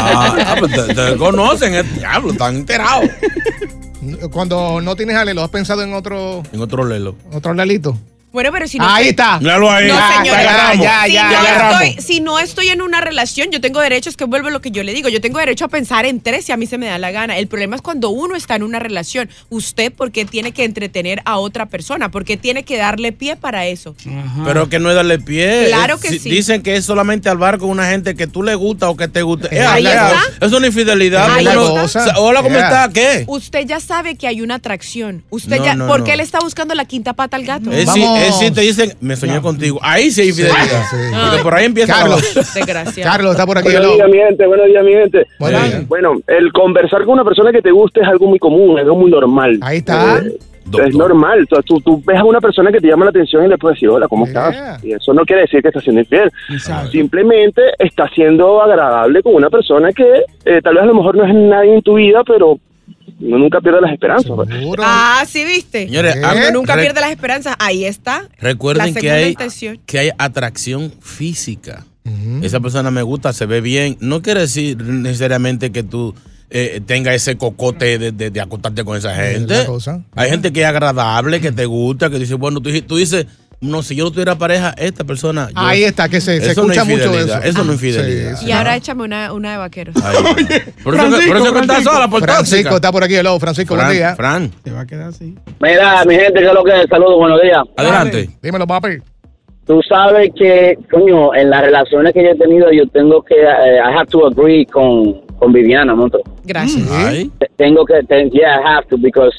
Ah, 0.00 0.36
ah, 0.48 0.56
pues 0.58 0.72
te, 0.72 0.94
te 0.94 1.16
conocen, 1.16 1.74
el 1.74 1.94
diablo, 1.94 2.32
están 2.32 2.56
enterados. 2.56 3.08
Cuando 4.32 4.80
no 4.80 4.96
tienes 4.96 5.14
alelo, 5.16 5.42
¿has 5.44 5.50
pensado 5.50 5.82
en 5.82 5.92
otro, 5.92 6.42
En 6.52 6.60
otro 6.60 6.84
lelo. 6.84 7.14
otro 7.32 7.54
lelito? 7.54 7.96
Bueno, 8.32 8.50
pero 8.52 8.68
si 8.68 8.78
no 8.78 8.84
Ahí 8.86 9.08
estoy- 9.08 9.10
está. 9.10 9.38
Míralo 9.38 9.70
ahí. 9.70 9.88
No, 9.88 9.94
Ah, 9.96 10.20
te 10.22 10.30
agarramos. 10.30 10.84
Ya, 10.84 11.02
si, 11.06 11.12
ya, 11.12 11.24
no 11.28 11.32
ya 11.42 11.70
estoy, 11.70 12.02
si 12.02 12.20
no 12.20 12.38
estoy 12.38 12.68
en 12.68 12.82
una 12.82 13.00
relación, 13.00 13.50
yo 13.50 13.60
tengo 13.60 13.80
derecho, 13.80 14.10
es 14.10 14.16
que 14.16 14.24
vuelvo 14.24 14.48
a 14.48 14.50
lo 14.50 14.60
que 14.60 14.70
yo 14.70 14.82
le 14.82 14.92
digo, 14.92 15.08
yo 15.08 15.20
tengo 15.20 15.38
derecho 15.38 15.64
a 15.64 15.68
pensar 15.68 16.04
en 16.06 16.20
tres 16.20 16.44
si 16.44 16.52
a 16.52 16.56
mí 16.58 16.66
se 16.66 16.76
me 16.78 16.86
da 16.86 16.98
la 16.98 17.10
gana. 17.10 17.38
El 17.38 17.46
problema 17.48 17.76
es 17.76 17.82
cuando 17.82 18.10
uno 18.10 18.36
está 18.36 18.54
en 18.56 18.62
una 18.64 18.78
relación. 18.78 19.30
Usted, 19.48 19.92
¿por 19.92 20.12
qué 20.12 20.24
tiene 20.26 20.52
que 20.52 20.64
entretener 20.64 21.22
a 21.24 21.38
otra 21.38 21.66
persona? 21.66 22.10
¿Por 22.10 22.24
qué 22.24 22.36
tiene 22.36 22.64
que 22.64 22.76
darle 22.76 23.12
pie 23.12 23.36
para 23.36 23.66
eso? 23.66 23.94
Pero 24.44 24.68
que 24.68 24.78
no 24.78 24.90
es 24.90 24.96
darle 24.96 25.18
pie. 25.18 25.64
Claro 25.68 25.98
que 25.98 26.08
Si- 26.10 26.18
sí. 26.18 26.30
Dicen 26.30 26.62
que 26.62 26.76
es 26.76 26.84
solamente 26.84 27.28
al 27.30 27.38
bar 27.38 27.58
con 27.58 27.70
una 27.70 27.86
gente 27.88 28.14
que 28.14 28.26
tú 28.26 28.42
le 28.42 28.54
gusta 28.54 28.90
o 28.90 28.96
que 28.96 29.08
te 29.08 29.22
gusta. 29.22 29.48
Eh, 29.50 29.60
Ahí 29.60 29.86
hablar. 29.86 30.14
está. 30.32 30.46
Es 30.46 30.52
una 30.52 30.66
infidelidad. 30.66 31.30
Ahí 31.32 31.46
Uno- 31.46 31.82
está. 31.84 32.18
Hola, 32.18 32.42
¿cómo 32.42 32.54
Yeah. 32.56 32.66
está? 32.84 32.92
¿Qué? 32.92 33.24
Usted 33.26 33.66
ya 33.66 33.80
sabe 33.80 34.16
que 34.16 34.26
hay 34.26 34.42
una 34.42 34.56
atracción. 34.56 35.24
Usted 35.30 35.56
No, 35.58 35.64
ya, 35.64 35.74
no, 35.74 35.86
¿por 35.88 36.00
no. 36.00 36.04
qué 36.04 36.16
le 36.16 36.22
está 36.22 36.40
buscando 36.40 36.74
la 36.74 36.84
quinta 36.84 37.14
pata 37.14 37.36
al 37.36 37.44
gato? 37.44 37.72
Es 37.72 37.90
si, 37.90 38.00
Vamos. 38.00 38.18
es 38.20 38.27
si 38.32 38.50
te 38.50 38.60
dicen, 38.62 38.92
me 39.00 39.16
soñé 39.16 39.40
contigo. 39.40 39.78
Ahí 39.82 40.10
sí 40.10 40.22
hay 40.22 40.28
infidelidad. 40.28 40.82
Sí, 40.90 40.96
sí. 40.96 41.14
Porque 41.28 41.42
por 41.42 41.54
ahí 41.54 41.64
empieza 41.66 41.92
Carlos. 41.92 42.34
Desgraciado. 42.54 43.10
Carlos 43.10 43.32
está 43.32 43.46
por 43.46 43.58
aquí. 43.58 43.70
Buenos 43.70 43.94
días, 43.94 44.08
mi 44.08 44.18
gente. 44.18 44.46
Buenos 44.46 44.66
días, 44.66 44.84
mi 44.84 44.92
gente. 44.92 45.20
Eh. 45.20 45.84
Bueno, 45.88 46.14
el 46.26 46.52
conversar 46.52 47.04
con 47.04 47.14
una 47.14 47.24
persona 47.24 47.52
que 47.52 47.62
te 47.62 47.70
guste 47.70 48.00
es 48.00 48.08
algo 48.08 48.26
muy 48.26 48.38
común, 48.38 48.78
es 48.78 48.84
algo 48.84 48.96
muy 48.96 49.10
normal. 49.10 49.58
Ahí 49.62 49.78
está. 49.78 50.18
Eh, 50.18 50.38
es 50.86 50.94
normal. 50.94 51.46
Tú, 51.48 51.56
tú, 51.62 51.80
tú 51.80 52.02
ves 52.04 52.18
a 52.18 52.24
una 52.24 52.40
persona 52.40 52.70
que 52.70 52.78
te 52.80 52.88
llama 52.88 53.06
la 53.06 53.10
atención 53.10 53.44
y 53.44 53.48
le 53.48 53.56
puedes 53.56 53.76
decir, 53.76 53.88
hola, 53.88 54.06
¿cómo 54.06 54.26
Yeah. 54.26 54.50
estás? 54.50 54.84
Y 54.84 54.92
eso 54.92 55.14
no 55.14 55.24
quiere 55.24 55.42
decir 55.42 55.62
que 55.62 55.68
estás 55.68 55.82
siendo 55.82 56.00
infiel. 56.02 56.30
Exacto. 56.50 56.90
Simplemente 56.90 57.62
estás 57.78 58.10
siendo 58.14 58.60
agradable 58.62 59.22
con 59.22 59.34
una 59.34 59.48
persona 59.48 59.92
que 59.92 60.24
eh, 60.44 60.60
tal 60.62 60.74
vez 60.74 60.82
a 60.82 60.86
lo 60.86 60.94
mejor 60.94 61.16
no 61.16 61.24
es 61.24 61.34
nadie 61.34 61.74
en 61.74 61.82
tu 61.82 61.94
vida, 61.94 62.22
pero 62.24 62.58
uno 63.20 63.38
nunca 63.38 63.60
pierde 63.60 63.80
las 63.80 63.92
esperanzas. 63.92 64.30
pues. 64.34 64.48
Seguro. 64.48 64.82
Ah, 64.86 65.24
sí, 65.26 65.44
viste. 65.44 65.86
Señores, 65.86 66.16
¿Eh? 66.16 66.22
Uno 66.22 66.50
nunca 66.60 66.76
re- 66.76 66.82
pierde 66.82 67.00
las 67.00 67.10
esperanzas. 67.10 67.56
Ahí 67.58 67.84
está. 67.84 68.22
la 68.22 68.28
Recuerden 68.38 68.94
que 68.94 69.10
hay, 69.10 69.30
intención. 69.30 69.80
que 69.86 69.98
hay 69.98 70.10
atracción 70.18 70.92
física. 71.00 71.84
Esa 72.42 72.58
persona 72.60 72.90
me 72.90 73.02
gusta, 73.02 73.34
se 73.34 73.44
ve 73.44 73.60
bien. 73.60 73.98
No 74.00 74.22
quiere 74.22 74.40
decir 74.40 74.78
necesariamente 74.82 75.70
que 75.72 75.82
tú 75.82 76.14
eh, 76.48 76.80
tengas 76.86 77.14
ese 77.14 77.36
cocote 77.36 77.98
de, 77.98 78.12
de- 78.12 78.30
de 78.30 78.40
acostarte 78.40 78.82
con 78.82 78.96
esa 78.96 79.14
gente. 79.14 79.66
Hay 80.14 80.30
gente 80.30 80.50
que 80.50 80.60
es 80.62 80.66
agradable, 80.66 81.38
que 81.42 81.52
te 81.52 81.66
gusta, 81.66 82.08
que 82.08 82.18
dice, 82.18 82.32
bueno, 82.34 82.60
tú, 82.60 82.70
tú 82.82 82.96
dices, 82.96 83.26
no, 83.60 83.82
si 83.82 83.96
yo 83.96 84.04
no 84.04 84.10
tuviera 84.10 84.36
pareja, 84.36 84.72
esta 84.78 85.04
persona. 85.04 85.48
yo- 85.50 85.54
Ahí 85.56 85.82
está, 85.84 86.08
que 86.08 86.20
se, 86.20 86.40
se 86.40 86.52
Eso 86.52 86.62
no 86.64 86.72
escucha 86.72 86.84
mucho 86.84 86.96
de 86.96 87.04
eso. 87.04 87.12
infidelidad, 87.18 87.46
Eso 87.46 87.64
no 87.64 87.72
es 87.72 87.82
infidelidad. 87.82 88.36
Sí, 88.36 88.46
Y 88.46 88.52
ahora 88.52 88.76
échame 88.76 89.02
una, 89.04 89.32
una 89.32 89.52
de 89.52 89.56
vaqueros. 89.58 89.96
Ahí 89.96 90.14
está. 90.16 90.32
por 90.84 90.94
eso, 90.94 91.18
que- 91.18 91.26
por 91.26 91.36
eso 91.38 91.52
que 91.54 91.60
estás 91.60 91.82
sola, 91.84 92.08
por 92.08 92.22
Francisco 92.22 92.56
tóxica. 92.56 92.74
está 92.76 92.92
por 92.92 93.02
aquí. 93.04 93.14
Hello, 93.16 93.38
Francisco, 93.40 93.74
buen 93.74 93.86
Fran, 93.86 93.96
día. 93.96 94.14
Fran, 94.16 94.50
Te 94.62 94.70
va 94.70 94.80
a 94.82 94.86
quedar 94.86 95.08
así. 95.08 95.34
Mira, 95.60 96.04
mi 96.04 96.14
gente, 96.14 96.40
¿qué 96.40 96.46
es 96.46 96.54
lo 96.54 96.62
que 96.64 96.80
es? 96.82 96.86
Saludos, 96.88 97.16
buenos 97.18 97.42
días. 97.42 97.62
adelante. 97.76 98.30
Dímelo, 98.42 98.66
papi. 98.66 98.98
Tú 99.66 99.80
sabes 99.86 100.30
que, 100.34 100.78
coño, 100.90 101.34
en 101.34 101.50
las 101.50 101.60
relaciones 101.62 102.14
que 102.14 102.22
yo 102.22 102.30
he 102.30 102.36
tenido, 102.36 102.72
yo 102.72 102.86
tengo 102.86 103.22
que, 103.22 103.34
eh, 103.34 103.76
I 103.84 103.94
have 103.98 104.06
to 104.06 104.26
agree 104.26 104.64
con, 104.64 105.20
con 105.38 105.52
Viviana, 105.52 105.94
monstruo. 105.94 106.22
Gracias. 106.44 106.88
Ay, 106.90 107.30
Te- 107.38 107.50
Tengo 107.58 107.84
que, 107.84 107.94
te- 108.08 108.30
yeah, 108.30 108.60
I 108.60 108.66
have 108.76 108.86
to, 108.88 108.96
because 108.96 109.36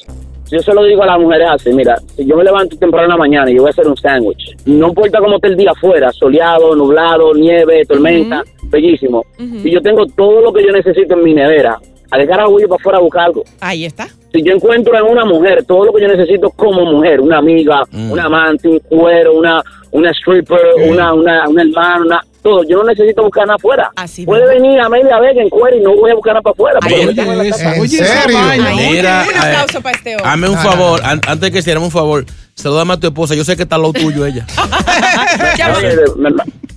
yo 0.51 0.59
se 0.59 0.73
lo 0.73 0.83
digo 0.83 1.03
a 1.03 1.07
las 1.07 1.19
mujeres 1.19 1.47
así, 1.51 1.71
mira, 1.73 1.97
si 2.15 2.25
yo 2.25 2.35
me 2.35 2.43
levanto 2.43 2.77
temprano 2.77 3.05
en 3.05 3.11
la 3.11 3.17
mañana 3.17 3.51
y 3.51 3.55
yo 3.55 3.61
voy 3.61 3.69
a 3.69 3.71
hacer 3.71 3.87
un 3.87 3.97
sándwich, 3.97 4.55
no 4.65 4.87
importa 4.89 5.19
cómo 5.19 5.35
esté 5.35 5.47
el 5.49 5.57
día 5.57 5.71
afuera, 5.71 6.11
soleado, 6.11 6.75
nublado, 6.75 7.33
nieve, 7.33 7.85
tormenta, 7.85 8.43
bellísimo. 8.63 9.25
Y 9.67 9.71
yo 9.71 9.81
tengo 9.81 10.05
todo 10.07 10.41
lo 10.41 10.53
que 10.53 10.63
yo 10.65 10.71
necesito 10.71 11.13
en 11.15 11.23
mi 11.23 11.33
nevera, 11.33 11.77
¿a 12.11 12.17
qué 12.17 12.25
carajo 12.27 12.51
voy 12.51 12.63
para 12.63 12.75
afuera 12.75 12.97
a 12.97 13.01
buscar 13.01 13.25
algo? 13.25 13.43
Ahí 13.61 13.85
está. 13.85 14.07
Si 14.31 14.43
yo 14.43 14.53
encuentro 14.53 14.95
en 14.95 15.03
una 15.11 15.25
mujer 15.25 15.63
todo 15.65 15.85
lo 15.85 15.93
que 15.93 16.01
yo 16.03 16.07
necesito 16.07 16.49
como 16.51 16.85
mujer, 16.85 17.19
una 17.21 17.37
amiga, 17.39 17.83
una 18.11 18.25
amante, 18.25 18.67
un 18.67 18.79
cuero, 18.79 19.33
una, 19.33 19.63
una 19.91 20.11
stripper, 20.11 20.59
una, 20.87 21.13
una, 21.13 21.49
una 21.49 21.61
hermana, 21.63 22.01
una- 22.05 22.21
todo, 22.41 22.63
yo 22.63 22.77
no 22.77 22.83
necesito 22.85 23.23
buscar 23.23 23.45
nada 23.45 23.55
afuera. 23.57 23.91
Así 23.95 24.25
Puede 24.25 24.47
venir 24.47 24.79
Amelia 24.79 25.19
Vega 25.19 25.41
en 25.41 25.49
cuero 25.49 25.77
y 25.77 25.81
no 25.81 25.95
voy 25.95 26.11
a 26.11 26.15
buscar 26.15 26.33
nada 26.33 26.41
para 26.41 26.53
afuera. 26.53 26.79
tengo 27.15 27.31
en 27.33 27.37
la 27.37 27.49
casa. 27.49 27.75
¿En 27.75 27.81
Oye, 27.81 27.97
esa 28.01 28.21
serio? 28.23 28.37
Ahí 28.39 28.89
Mira, 28.91 29.25
un 29.27 29.35
eh, 29.35 29.37
aplauso 29.39 29.81
para 29.81 29.97
este 29.97 30.15
hombre. 30.15 30.29
hazme 30.29 30.49
un 30.49 30.55
No, 30.55 30.61
favor, 30.61 31.01
an- 31.03 31.21
antes 31.27 31.51
que 31.51 31.59
hiciéramos 31.59 31.87
un 31.87 31.91
favor, 31.91 32.25
saludame 32.55 32.93
a 32.93 32.97
tu 32.97 33.07
esposa. 33.07 33.35
Yo 33.35 33.43
sé 33.43 33.55
que 33.55 33.63
está 33.63 33.77
lo 33.77 33.91
tuyo 33.93 34.25
ella. 34.25 34.45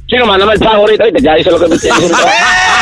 Chico, 0.06 0.26
mándame 0.26 0.52
el 0.54 0.58
pago 0.60 0.82
ahorita, 0.82 1.04
ya 1.22 1.38
hice 1.38 1.50
lo 1.50 1.58
que 1.58 1.68
me. 1.68 1.76